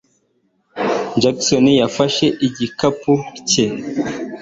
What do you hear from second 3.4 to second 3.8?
cye.